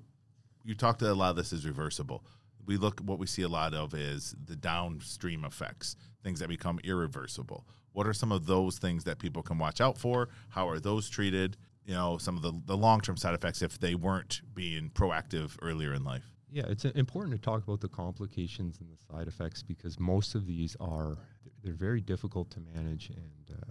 you 0.63 0.75
talked 0.75 1.01
a 1.01 1.13
lot 1.13 1.31
of 1.31 1.35
this 1.35 1.51
is 1.51 1.65
reversible. 1.65 2.23
We 2.65 2.77
look 2.77 2.99
what 3.01 3.19
we 3.19 3.27
see 3.27 3.43
a 3.43 3.49
lot 3.49 3.73
of 3.73 3.93
is 3.93 4.35
the 4.45 4.55
downstream 4.55 5.45
effects, 5.45 5.95
things 6.23 6.39
that 6.39 6.49
become 6.49 6.79
irreversible. 6.83 7.65
What 7.93 8.07
are 8.07 8.13
some 8.13 8.31
of 8.31 8.45
those 8.45 8.77
things 8.77 9.05
that 9.05 9.19
people 9.19 9.41
can 9.41 9.57
watch 9.57 9.81
out 9.81 9.97
for? 9.97 10.29
How 10.49 10.69
are 10.69 10.79
those 10.79 11.09
treated? 11.09 11.57
You 11.85 11.93
know, 11.93 12.17
some 12.17 12.35
of 12.35 12.41
the, 12.41 12.53
the 12.65 12.75
long 12.75 12.99
term 13.01 13.15
side 13.17 13.33
effects 13.33 13.61
if 13.61 13.79
they 13.79 13.95
weren't 13.95 14.41
being 14.53 14.89
proactive 14.89 15.57
earlier 15.61 15.93
in 15.93 16.03
life. 16.03 16.36
Yeah, 16.51 16.63
it's 16.67 16.85
important 16.85 17.35
to 17.35 17.41
talk 17.41 17.63
about 17.63 17.81
the 17.81 17.89
complications 17.89 18.79
and 18.79 18.89
the 18.89 18.97
side 19.13 19.27
effects 19.27 19.61
because 19.63 19.99
most 19.99 20.33
of 20.33 20.45
these 20.45 20.77
are 20.79 21.17
they're 21.63 21.73
very 21.73 21.99
difficult 21.99 22.49
to 22.51 22.61
manage 22.73 23.09
and 23.09 23.57
uh, 23.57 23.65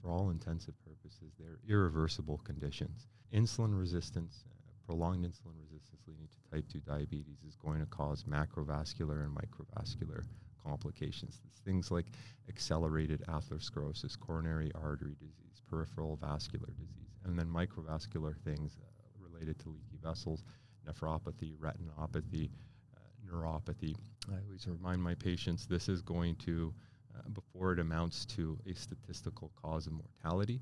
for 0.00 0.10
all 0.10 0.30
intensive 0.30 0.74
purposes 0.84 1.32
they're 1.38 1.58
irreversible 1.68 2.38
conditions. 2.38 3.08
Insulin 3.34 3.78
resistance, 3.78 4.44
uh, 4.50 4.54
prolonged 4.86 5.24
insulin 5.24 5.56
resistance 5.60 6.00
leading 6.06 6.26
to 6.28 6.50
type 6.50 6.64
2 6.72 6.80
diabetes 6.80 7.42
is 7.46 7.56
going 7.56 7.80
to 7.80 7.86
cause 7.86 8.24
macrovascular 8.24 9.22
and 9.24 9.36
microvascular 9.36 10.24
complications. 10.64 11.40
It's 11.46 11.58
things 11.58 11.90
like 11.90 12.06
accelerated 12.48 13.22
atherosclerosis, 13.28 14.18
coronary 14.18 14.72
artery 14.74 15.16
disease, 15.20 15.60
peripheral 15.68 16.16
vascular 16.16 16.68
disease, 16.78 17.12
and 17.24 17.38
then 17.38 17.46
microvascular 17.46 18.34
things 18.38 18.78
uh, 18.80 18.86
related 19.20 19.58
to 19.60 19.68
leaky 19.68 19.98
vessels 20.02 20.44
nephropathy, 20.86 21.56
retinopathy, 21.56 22.50
uh, 22.96 23.00
neuropathy. 23.26 23.96
I 24.30 24.36
always 24.44 24.66
remind 24.66 25.02
my 25.02 25.14
patients 25.14 25.66
this 25.66 25.88
is 25.88 26.02
going 26.02 26.36
to, 26.36 26.72
uh, 27.16 27.28
before 27.30 27.72
it 27.72 27.78
amounts 27.78 28.24
to 28.26 28.58
a 28.66 28.74
statistical 28.74 29.50
cause 29.60 29.86
of 29.86 29.92
mortality, 29.92 30.60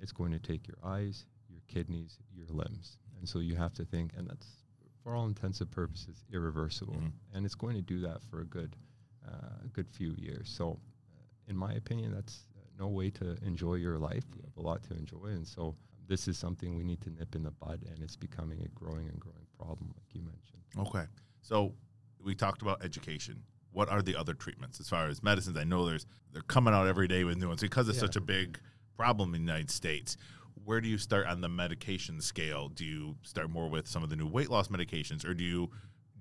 it's 0.00 0.12
going 0.12 0.32
to 0.32 0.38
take 0.38 0.66
your 0.66 0.78
eyes, 0.84 1.26
your 1.48 1.62
kidneys, 1.68 2.18
your 2.34 2.46
limbs. 2.48 2.98
And 3.18 3.28
so 3.28 3.38
you 3.38 3.56
have 3.56 3.72
to 3.74 3.84
think, 3.84 4.12
and 4.16 4.28
that's 4.28 4.46
for 5.02 5.14
all 5.14 5.26
intensive 5.26 5.70
purposes 5.70 6.24
irreversible. 6.32 6.94
Mm-hmm. 6.94 7.36
And 7.36 7.46
it's 7.46 7.54
going 7.54 7.76
to 7.76 7.82
do 7.82 8.00
that 8.00 8.22
for 8.30 8.40
a 8.40 8.44
good, 8.44 8.74
uh, 9.26 9.66
good 9.72 9.88
few 9.90 10.14
years. 10.18 10.52
So, 10.54 10.78
uh, 11.14 11.22
in 11.48 11.56
my 11.56 11.74
opinion, 11.74 12.12
that's 12.12 12.44
uh, 12.56 12.62
no 12.78 12.88
way 12.88 13.10
to 13.10 13.36
enjoy 13.44 13.74
your 13.74 13.98
life. 13.98 14.24
We 14.34 14.42
have 14.42 14.56
a 14.56 14.62
lot 14.62 14.82
to 14.84 14.94
enjoy. 14.94 15.26
And 15.26 15.46
so 15.46 15.76
this 16.06 16.28
is 16.28 16.36
something 16.38 16.76
we 16.76 16.84
need 16.84 17.00
to 17.02 17.10
nip 17.10 17.34
in 17.34 17.42
the 17.42 17.50
bud, 17.50 17.80
and 17.90 18.02
it's 18.02 18.16
becoming 18.16 18.60
a 18.62 18.68
growing 18.68 19.08
and 19.08 19.18
growing 19.20 19.43
problem, 19.64 19.92
like 19.96 20.14
you 20.14 20.20
mentioned. 20.20 20.62
Okay. 20.88 21.04
So 21.42 21.74
we 22.22 22.34
talked 22.34 22.62
about 22.62 22.84
education. 22.84 23.42
what 23.72 23.88
are 23.88 24.02
the 24.02 24.14
other 24.14 24.34
treatments 24.34 24.78
as 24.78 24.88
far 24.88 25.08
as 25.08 25.20
medicines? 25.20 25.56
I 25.58 25.64
know 25.64 25.84
there's 25.84 26.06
they're 26.32 26.42
coming 26.42 26.72
out 26.72 26.86
every 26.86 27.08
day 27.08 27.24
with 27.24 27.38
new 27.38 27.48
ones 27.48 27.60
because 27.60 27.88
it's 27.88 27.98
Yeah. 27.98 28.02
such 28.02 28.14
a 28.16 28.20
big 28.20 28.60
problem 28.96 29.34
in 29.34 29.44
the 29.44 29.52
United 29.52 29.68
States. 29.68 30.16
Where 30.64 30.80
do 30.80 30.88
you 30.88 30.96
start 30.96 31.26
on 31.26 31.40
the 31.40 31.48
medication 31.48 32.20
scale? 32.20 32.68
Do 32.68 32.84
you 32.84 33.16
start 33.22 33.50
more 33.50 33.68
with 33.68 33.88
some 33.88 34.04
of 34.04 34.10
the 34.10 34.16
new 34.16 34.28
weight 34.28 34.48
loss 34.48 34.68
medications, 34.68 35.24
or 35.24 35.34
do 35.34 35.42
you 35.42 35.70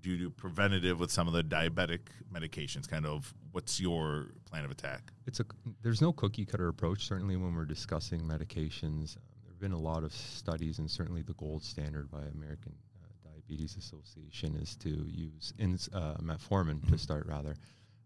do 0.01 0.09
you 0.09 0.17
do 0.17 0.29
preventative 0.31 0.99
with 0.99 1.11
some 1.11 1.27
of 1.27 1.33
the 1.33 1.43
diabetic 1.43 1.99
medications? 2.33 2.89
Kind 2.89 3.05
of, 3.05 3.33
what's 3.51 3.79
your 3.79 4.31
plan 4.45 4.65
of 4.65 4.71
attack? 4.71 5.13
It's 5.27 5.39
a 5.39 5.45
there's 5.83 6.01
no 6.01 6.11
cookie 6.11 6.45
cutter 6.47 6.67
approach. 6.69 7.05
Certainly, 7.05 7.35
when 7.37 7.53
we're 7.53 7.65
discussing 7.65 8.21
medications, 8.21 9.15
um, 9.15 9.23
there 9.43 9.51
have 9.51 9.59
been 9.59 9.71
a 9.73 9.79
lot 9.79 10.03
of 10.03 10.11
studies, 10.11 10.79
and 10.79 10.89
certainly 10.89 11.21
the 11.21 11.35
gold 11.35 11.63
standard 11.63 12.09
by 12.09 12.23
American 12.23 12.73
Diabetes 13.47 13.75
Association 13.77 14.55
is 14.55 14.75
to 14.77 14.89
use 14.89 15.53
ins, 15.59 15.89
uh, 15.93 16.15
metformin 16.21 16.87
to 16.89 16.97
start. 16.97 17.25
Rather, 17.25 17.55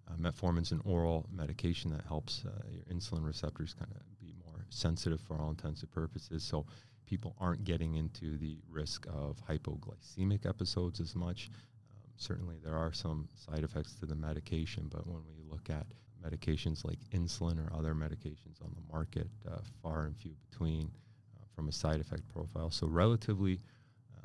uh, 0.07 0.15
metformin's 0.15 0.71
an 0.71 0.81
oral 0.83 1.27
medication 1.31 1.91
that 1.91 2.05
helps 2.05 2.43
uh, 2.45 2.49
your 2.71 2.83
insulin 2.83 3.25
receptors 3.25 3.73
kind 3.73 3.91
of 3.91 4.19
be 4.19 4.33
more 4.45 4.65
sensitive 4.69 5.19
for 5.21 5.37
all 5.37 5.49
intents 5.49 5.81
and 5.81 5.91
purposes. 5.91 6.43
So 6.43 6.65
people 7.05 7.35
aren't 7.39 7.63
getting 7.63 7.95
into 7.95 8.37
the 8.37 8.57
risk 8.69 9.05
of 9.07 9.37
hypoglycemic 9.47 10.45
episodes 10.45 10.99
as 10.99 11.15
much. 11.15 11.49
Um, 11.91 12.11
certainly, 12.15 12.57
there 12.63 12.75
are 12.75 12.93
some 12.93 13.27
side 13.35 13.63
effects 13.63 13.93
to 13.99 14.05
the 14.05 14.15
medication, 14.15 14.87
but 14.89 15.05
when 15.05 15.21
we 15.27 15.43
look 15.49 15.69
at 15.69 15.85
medications 16.25 16.83
like 16.83 16.99
insulin 17.13 17.59
or 17.59 17.71
other 17.77 17.93
medications 17.93 18.61
on 18.63 18.75
the 18.75 18.91
market, 18.91 19.27
uh, 19.47 19.59
far 19.83 20.05
and 20.05 20.17
few 20.17 20.31
between 20.49 20.89
uh, 21.35 21.45
from 21.55 21.67
a 21.67 21.71
side 21.71 22.01
effect 22.01 22.27
profile. 22.27 22.71
So, 22.71 22.87
relatively 22.87 23.59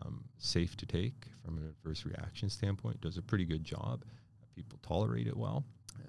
um, 0.05 0.25
safe 0.39 0.77
to 0.77 0.87
take 0.87 1.27
from 1.45 1.59
an 1.59 1.65
adverse 1.69 2.05
reaction 2.07 2.49
standpoint, 2.51 3.01
does 3.01 3.17
a 3.19 3.23
pretty 3.23 3.45
good 3.45 3.65
job. 3.65 4.05
People 4.55 4.79
tolerate 4.83 5.27
it 5.27 5.37
well. 5.37 5.65
Uh, 5.99 6.03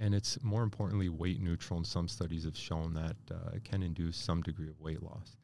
and 0.00 0.14
it's 0.14 0.42
more 0.42 0.62
importantly 0.62 1.08
weight 1.08 1.40
neutral, 1.40 1.76
and 1.78 1.86
some 1.86 2.08
studies 2.08 2.44
have 2.44 2.56
shown 2.56 2.94
that 2.94 3.16
uh, 3.30 3.50
it 3.54 3.64
can 3.64 3.82
induce 3.82 4.16
some 4.16 4.42
degree 4.42 4.68
of 4.68 4.78
weight 4.80 5.02
loss. 5.02 5.36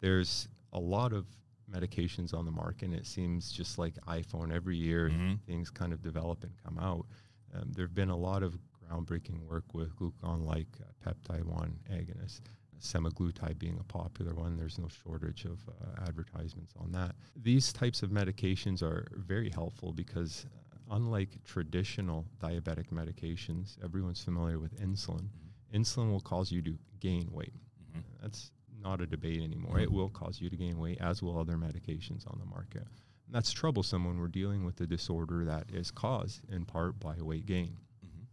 There's 0.00 0.48
a 0.72 0.80
lot 0.80 1.12
of 1.12 1.26
medications 1.70 2.34
on 2.34 2.44
the 2.44 2.50
market, 2.50 2.86
and 2.86 2.94
it 2.94 3.06
seems 3.06 3.50
just 3.52 3.78
like 3.78 3.94
iPhone 4.08 4.52
every 4.52 4.76
year, 4.76 5.08
Mhm. 5.10 5.40
things 5.46 5.70
kind 5.70 5.92
of 5.92 6.02
develop 6.02 6.42
and 6.44 6.52
come 6.62 6.78
out. 6.78 7.06
Um, 7.54 7.72
there 7.72 7.86
have 7.86 7.94
been 7.94 8.10
a 8.10 8.16
lot 8.16 8.42
of 8.42 8.58
groundbreaking 8.84 9.38
work 9.46 9.72
with 9.72 9.94
glucagon-like 9.96 10.66
uh, 10.80 11.10
peptide 11.10 11.44
1 11.44 11.78
agonists, 11.90 12.40
semaglutide 12.82 13.58
being 13.58 13.78
a 13.78 13.84
popular 13.84 14.34
one. 14.34 14.56
There's 14.56 14.78
no 14.78 14.88
shortage 14.88 15.44
of 15.44 15.60
uh, 15.68 16.02
advertisements 16.06 16.74
on 16.78 16.92
that. 16.92 17.14
These 17.36 17.72
types 17.72 18.02
of 18.02 18.10
medications 18.10 18.82
are 18.82 19.06
very 19.16 19.50
helpful 19.50 19.92
because 19.92 20.46
uh, 20.72 20.94
unlike 20.96 21.30
traditional 21.44 22.26
diabetic 22.42 22.88
medications, 22.92 23.76
everyone's 23.84 24.22
familiar 24.22 24.58
with 24.58 24.78
insulin. 24.80 25.28
Insulin 25.72 26.10
will 26.10 26.20
cause 26.20 26.50
you 26.52 26.60
to 26.62 26.76
gain 27.00 27.28
weight. 27.32 27.54
Mhm. 27.94 28.02
That's 28.20 28.50
not 28.80 29.00
a 29.00 29.06
debate 29.06 29.40
anymore. 29.40 29.78
It 29.78 29.90
will 29.92 30.10
cause 30.10 30.40
you 30.40 30.50
to 30.50 30.56
gain 30.56 30.76
weight, 30.78 30.98
as 31.00 31.22
will 31.22 31.38
other 31.38 31.56
medications 31.56 32.26
on 32.26 32.38
the 32.40 32.44
market. 32.46 32.82
And 33.26 33.34
that's 33.34 33.52
troublesome 33.52 34.04
when 34.04 34.18
we're 34.18 34.26
dealing 34.28 34.64
with 34.64 34.80
a 34.80 34.86
disorder 34.86 35.44
that 35.44 35.70
is 35.72 35.90
caused 35.92 36.40
in 36.50 36.64
part 36.64 36.98
by 36.98 37.14
weight 37.22 37.46
gain. 37.46 37.76
Mhm. 38.04 38.26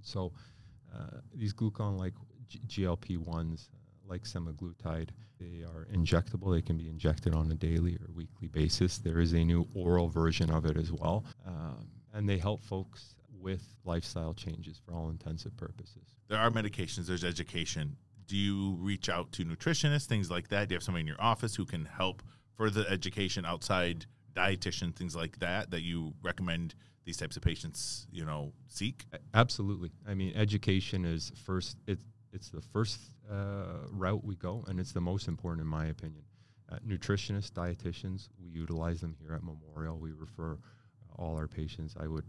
So 0.00 0.32
uh, 0.94 1.20
these 1.34 1.52
glucagon-like 1.52 2.14
G- 2.48 2.60
GLP-1s, 2.68 3.68
uh, 3.74 3.75
like 4.08 4.22
semaglutide, 4.22 5.10
they 5.38 5.64
are 5.64 5.86
injectable. 5.92 6.54
They 6.54 6.62
can 6.62 6.76
be 6.76 6.88
injected 6.88 7.34
on 7.34 7.50
a 7.50 7.54
daily 7.54 7.96
or 7.96 8.08
weekly 8.14 8.48
basis. 8.48 8.98
There 8.98 9.20
is 9.20 9.32
a 9.32 9.44
new 9.44 9.66
oral 9.74 10.08
version 10.08 10.50
of 10.50 10.64
it 10.64 10.76
as 10.76 10.92
well, 10.92 11.24
um, 11.46 11.88
and 12.14 12.28
they 12.28 12.38
help 12.38 12.62
folks 12.62 13.16
with 13.38 13.62
lifestyle 13.84 14.34
changes 14.34 14.80
for 14.84 14.94
all 14.94 15.10
intensive 15.10 15.56
purposes. 15.56 16.14
There 16.28 16.38
are 16.38 16.50
medications. 16.50 17.06
There's 17.06 17.24
education. 17.24 17.96
Do 18.26 18.36
you 18.36 18.76
reach 18.80 19.08
out 19.08 19.30
to 19.32 19.44
nutritionists, 19.44 20.06
things 20.06 20.30
like 20.30 20.48
that? 20.48 20.68
Do 20.68 20.72
you 20.72 20.76
have 20.76 20.82
somebody 20.82 21.02
in 21.02 21.06
your 21.06 21.20
office 21.20 21.54
who 21.54 21.64
can 21.64 21.84
help 21.84 22.22
further 22.56 22.84
education 22.88 23.44
outside 23.44 24.06
dietitian, 24.34 24.94
things 24.94 25.14
like 25.14 25.38
that, 25.38 25.70
that 25.70 25.82
you 25.82 26.14
recommend 26.22 26.74
these 27.04 27.16
types 27.16 27.36
of 27.36 27.42
patients, 27.42 28.06
you 28.10 28.24
know, 28.24 28.52
seek? 28.66 29.04
Absolutely. 29.34 29.92
I 30.08 30.14
mean, 30.14 30.34
education 30.34 31.04
is 31.04 31.32
first. 31.44 31.76
It's 31.86 32.04
it's 32.32 32.50
the 32.50 32.60
first 32.60 33.00
uh, 33.30 33.88
route 33.90 34.24
we 34.24 34.36
go, 34.36 34.64
and 34.68 34.78
it's 34.78 34.92
the 34.92 35.00
most 35.00 35.28
important, 35.28 35.62
in 35.62 35.68
my 35.68 35.86
opinion. 35.86 36.24
Uh, 36.70 36.76
nutritionists, 36.86 37.50
dietitians, 37.50 38.28
we 38.42 38.50
utilize 38.50 39.00
them 39.00 39.14
here 39.20 39.34
at 39.34 39.42
Memorial. 39.42 39.98
We 39.98 40.12
refer 40.12 40.58
all 41.16 41.36
our 41.36 41.46
patients. 41.46 41.94
I 41.98 42.08
would, 42.08 42.24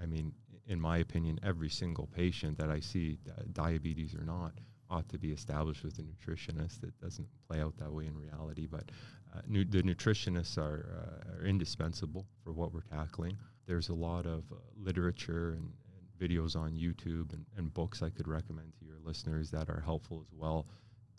I 0.00 0.06
mean, 0.06 0.32
in 0.66 0.80
my 0.80 0.98
opinion, 0.98 1.40
every 1.42 1.70
single 1.70 2.06
patient 2.06 2.58
that 2.58 2.70
I 2.70 2.80
see, 2.80 3.18
di- 3.24 3.32
diabetes 3.52 4.14
or 4.14 4.24
not, 4.24 4.52
ought 4.90 5.08
to 5.08 5.18
be 5.18 5.32
established 5.32 5.84
with 5.84 5.98
a 5.98 6.02
nutritionist. 6.02 6.82
It 6.82 6.98
doesn't 7.00 7.28
play 7.46 7.60
out 7.60 7.76
that 7.78 7.92
way 7.92 8.06
in 8.06 8.16
reality, 8.16 8.66
but 8.66 8.90
uh, 9.34 9.40
nu- 9.46 9.64
the 9.64 9.82
nutritionists 9.82 10.56
are, 10.58 10.88
uh, 10.92 11.38
are 11.38 11.44
indispensable 11.46 12.26
for 12.42 12.52
what 12.52 12.72
we're 12.72 12.80
tackling. 12.82 13.36
There's 13.66 13.88
a 13.88 13.94
lot 13.94 14.26
of 14.26 14.44
uh, 14.52 14.56
literature 14.76 15.52
and 15.52 15.70
videos 16.18 16.56
on 16.56 16.72
YouTube 16.72 17.32
and, 17.32 17.46
and 17.56 17.72
books 17.72 18.02
I 18.02 18.10
could 18.10 18.28
recommend 18.28 18.72
to 18.78 18.84
your 18.84 18.96
listeners 19.04 19.50
that 19.50 19.68
are 19.68 19.80
helpful 19.80 20.20
as 20.20 20.32
well 20.32 20.66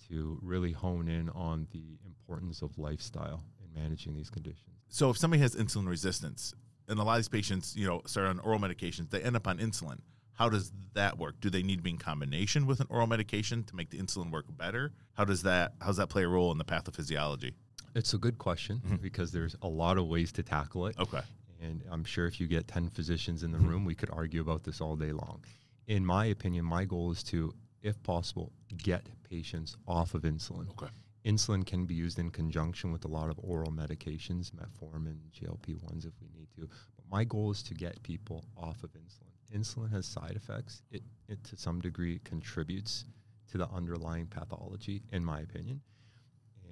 to 0.09 0.39
really 0.41 0.71
hone 0.71 1.07
in 1.07 1.29
on 1.29 1.67
the 1.71 1.97
importance 2.05 2.61
of 2.61 2.77
lifestyle 2.77 3.43
in 3.63 3.81
managing 3.81 4.15
these 4.15 4.29
conditions. 4.29 4.75
So 4.87 5.09
if 5.09 5.17
somebody 5.17 5.41
has 5.41 5.55
insulin 5.55 5.87
resistance, 5.87 6.53
and 6.87 6.99
a 6.99 7.03
lot 7.03 7.13
of 7.13 7.19
these 7.19 7.29
patients, 7.29 7.75
you 7.75 7.87
know, 7.87 8.01
start 8.05 8.27
on 8.27 8.39
oral 8.39 8.59
medications, 8.59 9.11
they 9.11 9.21
end 9.21 9.35
up 9.35 9.47
on 9.47 9.59
insulin. 9.59 9.99
How 10.33 10.49
does 10.49 10.71
that 10.93 11.17
work? 11.17 11.35
Do 11.41 11.49
they 11.49 11.61
need 11.61 11.77
to 11.77 11.83
be 11.83 11.91
in 11.91 11.97
combination 11.97 12.65
with 12.65 12.79
an 12.79 12.87
oral 12.89 13.07
medication 13.07 13.63
to 13.65 13.75
make 13.75 13.89
the 13.89 13.99
insulin 13.99 14.31
work 14.31 14.45
better? 14.49 14.93
How 15.13 15.25
does 15.25 15.43
that 15.43 15.73
how 15.79 15.87
does 15.87 15.97
that 15.97 16.07
play 16.09 16.23
a 16.23 16.27
role 16.27 16.51
in 16.51 16.57
the 16.57 16.65
pathophysiology? 16.65 17.53
It's 17.93 18.13
a 18.13 18.17
good 18.17 18.37
question 18.37 18.77
mm-hmm. 18.77 18.95
because 18.95 19.31
there's 19.31 19.55
a 19.61 19.67
lot 19.67 19.97
of 19.97 20.07
ways 20.07 20.31
to 20.33 20.43
tackle 20.43 20.87
it. 20.87 20.95
Okay. 20.97 21.21
And 21.61 21.83
I'm 21.89 22.03
sure 22.03 22.25
if 22.25 22.39
you 22.39 22.47
get 22.47 22.67
10 22.67 22.89
physicians 22.89 23.43
in 23.43 23.51
the 23.51 23.57
Mhm. 23.57 23.67
room, 23.67 23.85
we 23.85 23.95
could 23.95 24.09
argue 24.11 24.41
about 24.41 24.63
this 24.63 24.79
all 24.81 24.95
day 24.95 25.11
long. 25.11 25.43
In 25.87 26.05
my 26.05 26.25
opinion, 26.25 26.65
my 26.65 26.85
goal 26.85 27.11
is 27.11 27.23
to, 27.23 27.53
if 27.81 28.01
possible, 28.03 28.53
get 28.77 29.09
patients 29.23 29.75
off 29.87 30.13
of 30.13 30.23
insulin. 30.23 30.69
Okay. 30.69 30.87
Insulin 31.25 31.65
can 31.65 31.85
be 31.85 31.93
used 31.95 32.17
in 32.17 32.31
conjunction 32.31 32.91
with 32.91 33.03
a 33.03 33.07
lot 33.09 33.29
of 33.29 33.37
oral 33.43 33.71
medications, 33.71 34.51
metformin, 34.51 35.19
GLP 35.31 35.75
1s 35.75 36.05
if 36.05 36.13
we 36.21 36.29
need 36.29 36.49
to. 36.53 36.67
But 36.95 37.09
my 37.09 37.23
goal 37.25 37.51
is 37.51 37.61
to 37.63 37.73
get 37.73 38.01
people 38.03 38.45
off 38.55 38.83
of 38.83 38.93
insulin. 38.93 39.33
Insulin 39.51 39.89
has 39.91 40.05
side 40.05 40.35
effects, 40.35 40.81
it, 40.91 41.03
it 41.27 41.43
to 41.45 41.57
some 41.57 41.81
degree 41.81 42.19
contributes 42.19 43.05
to 43.47 43.57
the 43.57 43.67
underlying 43.69 44.27
pathology, 44.27 45.03
in 45.11 45.25
my 45.25 45.41
opinion. 45.41 45.81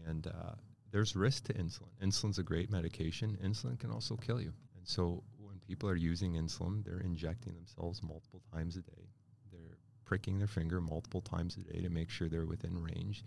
And 0.05 0.27
uh, 0.27 0.55
there's 0.91 1.15
risk 1.15 1.45
to 1.45 1.53
insulin. 1.53 1.89
Insulin's 2.01 2.39
a 2.39 2.43
great 2.43 2.71
medication. 2.71 3.37
Insulin 3.43 3.77
can 3.77 3.91
also 3.91 4.15
kill 4.15 4.39
you. 4.39 4.53
So 4.87 5.21
when 5.37 5.59
people 5.59 5.89
are 5.89 5.97
using 5.97 6.35
insulin, 6.35 6.85
they're 6.85 7.01
injecting 7.01 7.53
themselves 7.53 8.01
multiple 8.01 8.41
times 8.53 8.77
a 8.77 8.81
day. 8.81 9.09
They're 9.51 9.77
pricking 10.05 10.37
their 10.37 10.47
finger 10.47 10.79
multiple 10.79 11.19
times 11.19 11.57
a 11.57 11.73
day 11.73 11.81
to 11.81 11.89
make 11.89 12.09
sure 12.09 12.29
they're 12.29 12.45
within 12.45 12.81
range. 12.81 13.25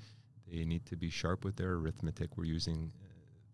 They 0.50 0.64
need 0.64 0.86
to 0.86 0.96
be 0.96 1.10
sharp 1.10 1.44
with 1.44 1.56
their 1.56 1.72
arithmetic. 1.72 2.38
We're 2.38 2.44
using 2.44 2.90
uh, 3.02 3.06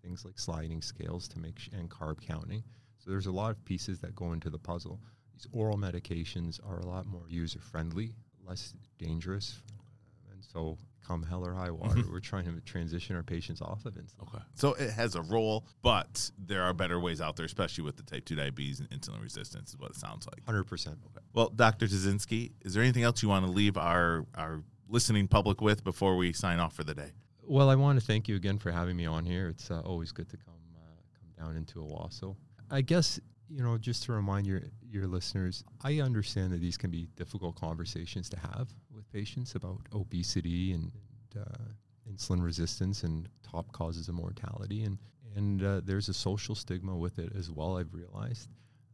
things 0.03 0.25
like 0.25 0.39
sliding 0.39 0.83
scales 0.83 1.27
to 1.29 1.41
make 1.41 1.59
sh- 1.59 1.71
and 1.73 1.91
carb 1.91 2.21
counting. 2.21 2.63
So 2.99 3.11
there's 3.11 3.27
a 3.27 3.33
lot 3.33 3.51
of 3.51 3.65
pieces 3.65 3.99
that 4.01 4.15
go 4.15 4.33
into 4.33 4.51
the 4.51 4.59
puzzle. 4.59 5.01
These 5.35 5.49
oral 5.53 5.77
medications 5.77 6.61
are 6.65 6.79
a 6.79 6.87
lot 6.87 7.07
more 7.07 7.29
user 7.29 7.59
friendly, 7.59 8.15
less 8.47 8.73
dangerous, 8.99 9.63
uh, 9.73 10.33
and 10.33 10.45
so 10.45 10.79
come 11.07 11.23
hell 11.23 11.47
or 11.47 11.55
high 11.55 11.71
water, 11.71 12.03
we're 12.11 12.21
trying 12.21 12.45
to 12.45 12.61
transition 12.61 13.17
our 13.17 13.23
patients 13.23 13.61
off 13.61 13.85
of 13.87 13.95
insulin. 13.95 14.23
Okay. 14.23 14.45
So 14.55 14.75
it 14.75 14.91
has 14.91 15.15
a 15.15 15.23
role, 15.23 15.67
but 15.83 16.31
there 16.39 16.63
are 16.63 16.73
better 16.73 16.99
ways 16.99 17.21
out 17.21 17.37
there, 17.37 17.47
especially 17.47 17.85
with 17.85 17.97
the 17.97 18.03
type 18.03 18.25
2 18.25 18.37
diabetes 18.37 18.81
and 18.81 18.89
insulin 18.91 19.23
resistance, 19.23 19.71
is 19.71 19.79
what 19.79 19.91
it 19.91 19.97
sounds 19.97 20.27
like. 20.27 20.45
Hundred 20.45 20.65
percent. 20.65 20.99
Well, 21.33 21.51
Dr. 21.51 21.87
Tuczynski, 21.87 22.53
is 22.63 22.75
there 22.75 22.83
anything 22.83 23.03
else 23.03 23.23
you 23.23 23.29
want 23.29 23.47
to 23.47 23.53
leave 23.53 23.77
our, 23.77 24.27
our 24.35 24.63
listening 24.89 25.29
public 25.29 25.61
with 25.61 25.85
before 25.85 26.17
we 26.17 26.33
sign 26.33 26.59
off 26.59 26.75
for 26.75 26.85
the 26.85 26.95
day? 26.95 27.13
Well, 27.43 27.71
I 27.71 27.77
want 27.77 28.01
to 28.01 28.05
thank 28.05 28.29
you 28.29 28.37
again 28.37 28.59
for 28.59 28.73
having 28.73 28.97
me 28.97 29.07
on 29.07 29.25
here. 29.25 29.49
It's 29.49 29.71
uh, 29.71 29.81
always 29.81 30.11
good 30.13 30.29
to 30.31 30.37
come 30.37 30.55
uh, 30.77 31.01
come 31.21 31.47
down 31.47 31.57
into 31.57 31.79
Owosso. 31.79 32.37
I 32.71 32.81
guess 32.81 33.21
you 33.49 33.63
know 33.63 33.79
just 33.79 34.03
to 34.05 34.13
remind 34.13 34.47
your 34.47 34.63
your 34.91 35.07
listeners, 35.07 35.63
I 35.85 36.01
understand 36.01 36.53
that 36.53 36.61
these 36.61 36.77
can 36.77 36.91
be 36.91 37.07
difficult 37.17 37.55
conversations 37.55 38.29
to 38.31 38.39
have 38.39 38.69
with 38.86 38.86
patients 39.19 39.55
about 39.55 39.81
obesity 39.93 40.73
and, 40.77 40.93
uh, 41.41 41.67
insulin 42.13 42.43
resistance 42.51 43.03
and 43.07 43.29
top 43.53 43.67
causes 43.73 44.09
of 44.09 44.15
mortality, 44.15 44.81
and 44.85 44.97
and 45.39 45.63
uh, 45.63 45.81
there's 45.89 46.09
a 46.09 46.15
social 46.15 46.55
stigma 46.55 46.95
with 47.05 47.19
it 47.19 47.31
as 47.41 47.51
well. 47.51 47.73
I've 47.79 47.93
realized, 48.03 48.49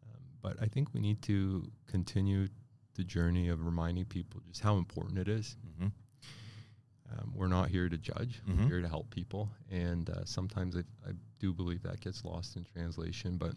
um, 0.08 0.22
but 0.44 0.54
I 0.66 0.66
think 0.72 0.84
we 0.94 1.00
need 1.00 1.20
to 1.22 1.36
continue 1.94 2.48
the 2.98 3.04
journey 3.04 3.46
of 3.52 3.58
reminding 3.72 4.06
people 4.06 4.40
just 4.48 4.62
how 4.68 4.76
important 4.84 5.18
it 5.18 5.28
is 5.28 5.56
Mm-hmm. 5.68 5.88
um, 7.12 7.32
we're 7.38 7.48
not 7.58 7.68
here 7.68 7.88
to 7.88 7.98
judge. 7.98 8.40
Mhm. 8.46 8.56
We're 8.58 8.68
here 8.74 8.82
to 8.82 8.88
help 8.96 9.08
people, 9.10 9.42
and 9.70 10.08
uh, 10.10 10.24
sometimes 10.24 10.76
I, 10.76 10.84
I 11.08 11.12
do 11.38 11.52
believe 11.52 11.82
that 11.82 12.00
gets 12.00 12.24
lost 12.24 12.56
in 12.56 12.64
translation. 12.64 13.36
But 13.44 13.54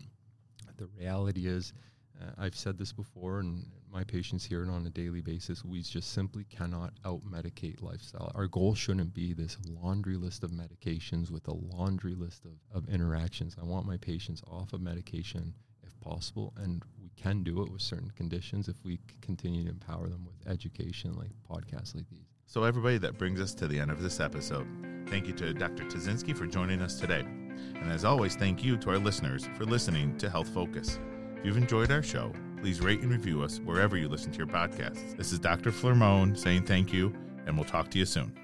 the 0.77 0.88
reality 1.00 1.48
is, 1.57 1.74
uh, 2.22 2.31
I've 2.38 2.55
said 2.55 2.77
this 2.77 2.93
before, 2.93 3.39
and 3.39 3.65
my 3.91 4.03
patients 4.03 4.45
hear 4.45 4.63
it 4.63 4.69
on 4.69 4.86
a 4.86 4.89
daily 4.89 5.22
basis. 5.22 5.63
We 5.63 5.81
just 5.81 6.12
simply 6.12 6.45
cannot 6.45 6.93
out 7.05 7.22
medicate 7.25 7.81
lifestyle. 7.81 8.31
Our 8.36 8.48
goal 8.48 8.75
shouldn't 8.75 9.13
be 9.13 9.34
this 9.34 9.57
laundry 9.67 10.15
list 10.15 10.43
of 10.43 10.51
medications 10.51 11.31
with 11.31 11.48
a 11.48 11.53
laundry 11.53 12.15
list 12.15 12.45
of, 12.45 12.53
of 12.74 12.89
interactions. 12.89 13.55
I 13.62 13.65
want 13.65 13.86
my 13.86 13.98
patients 13.98 14.41
off 14.48 14.74
of 14.74 14.81
medication 14.81 15.53
if 15.86 16.00
possible, 16.01 16.53
and 16.57 16.84
we 17.01 17.10
can 17.15 17.43
do 17.43 17.62
it 17.62 17.72
with 17.72 17.81
certain 17.81 18.12
conditions 18.12 18.67
if 18.67 18.75
we 18.84 19.00
continue 19.22 19.63
to 19.63 19.69
empower 19.69 20.07
them 20.07 20.25
with 20.25 20.51
education 20.51 21.15
like 21.15 21.31
podcasts 21.50 21.95
like 21.95 22.10
these. 22.10 22.27
So, 22.48 22.63
everybody, 22.63 22.98
that 23.00 23.17
brings 23.17 23.41
us 23.41 23.53
to 23.55 23.67
the 23.67 23.79
end 23.79 23.91
of 23.91 24.01
this 24.01 24.19
episode. 24.19 24.67
Thank 25.07 25.27
you 25.27 25.34
to 25.34 25.53
Dr. 25.53 25.84
Tuczynski 25.84 26.36
for 26.36 26.45
joining 26.45 26.81
us 26.81 27.00
today. 27.00 27.22
And 27.22 27.91
as 27.91 28.05
always, 28.05 28.36
thank 28.36 28.63
you 28.63 28.77
to 28.77 28.89
our 28.91 28.98
listeners 28.98 29.48
for 29.55 29.65
listening 29.65 30.17
to 30.17 30.29
Health 30.29 30.50
Focus. 30.50 31.00
If 31.46 31.50
you've 31.50 31.58
enjoyed 31.58 31.92
our 31.92 32.02
show, 32.02 32.34
please 32.60 32.82
rate 32.82 33.02
and 33.02 33.12
review 33.12 33.44
us 33.44 33.60
wherever 33.60 33.96
you 33.98 34.10
listen 34.10 34.32
to 34.32 34.38
your 34.40 34.48
podcasts. 34.48 35.16
This 35.16 35.32
is 35.32 35.38
Dr. 35.38 35.70
Flermoen 35.70 36.36
saying 36.36 36.64
thank 36.64 36.92
you, 36.92 37.14
and 37.46 37.56
we'll 37.56 37.66
talk 37.66 37.92
to 37.92 38.00
you 38.00 38.06
soon. 38.08 38.36